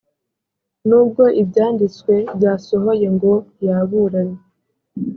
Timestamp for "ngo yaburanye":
3.15-4.39